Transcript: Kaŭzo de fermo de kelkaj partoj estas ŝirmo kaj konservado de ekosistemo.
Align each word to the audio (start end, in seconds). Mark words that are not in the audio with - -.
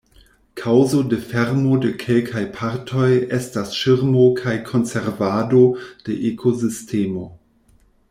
Kaŭzo 0.59 1.01
de 1.11 1.19
fermo 1.33 1.75
de 1.83 1.91
kelkaj 2.05 2.43
partoj 2.57 3.11
estas 3.39 3.77
ŝirmo 3.83 4.27
kaj 4.43 4.57
konservado 4.73 5.63
de 6.09 6.21
ekosistemo. 6.35 7.33